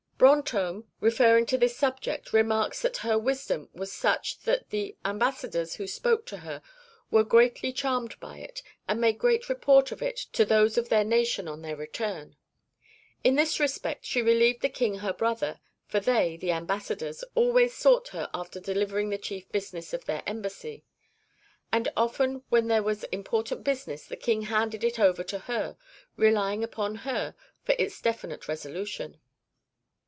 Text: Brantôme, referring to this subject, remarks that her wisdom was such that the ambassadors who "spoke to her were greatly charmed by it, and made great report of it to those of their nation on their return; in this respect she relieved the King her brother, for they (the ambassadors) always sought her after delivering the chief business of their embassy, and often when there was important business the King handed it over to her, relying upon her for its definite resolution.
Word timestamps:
Brantôme, 0.21 0.83
referring 0.99 1.47
to 1.47 1.57
this 1.57 1.75
subject, 1.75 2.31
remarks 2.31 2.83
that 2.83 2.97
her 2.97 3.17
wisdom 3.17 3.69
was 3.73 3.91
such 3.91 4.37
that 4.41 4.69
the 4.69 4.95
ambassadors 5.03 5.73
who 5.77 5.87
"spoke 5.87 6.27
to 6.27 6.37
her 6.37 6.61
were 7.09 7.23
greatly 7.23 7.73
charmed 7.73 8.19
by 8.19 8.37
it, 8.37 8.61
and 8.87 9.01
made 9.01 9.17
great 9.17 9.49
report 9.49 9.91
of 9.91 9.99
it 10.03 10.15
to 10.33 10.45
those 10.45 10.77
of 10.77 10.89
their 10.89 11.03
nation 11.03 11.47
on 11.47 11.63
their 11.63 11.75
return; 11.75 12.35
in 13.23 13.33
this 13.33 13.59
respect 13.59 14.05
she 14.05 14.21
relieved 14.21 14.61
the 14.61 14.69
King 14.69 14.99
her 14.99 15.11
brother, 15.11 15.59
for 15.87 15.99
they 15.99 16.37
(the 16.37 16.51
ambassadors) 16.51 17.23
always 17.33 17.73
sought 17.73 18.09
her 18.09 18.29
after 18.31 18.59
delivering 18.59 19.09
the 19.09 19.17
chief 19.17 19.51
business 19.51 19.91
of 19.91 20.05
their 20.05 20.21
embassy, 20.27 20.85
and 21.71 21.91
often 21.97 22.43
when 22.49 22.67
there 22.67 22.83
was 22.83 23.03
important 23.05 23.63
business 23.63 24.05
the 24.05 24.15
King 24.15 24.43
handed 24.43 24.83
it 24.83 24.99
over 24.99 25.23
to 25.23 25.39
her, 25.39 25.77
relying 26.15 26.63
upon 26.63 26.95
her 26.97 27.33
for 27.63 27.73
its 27.79 27.99
definite 27.99 28.47
resolution. 28.47 29.19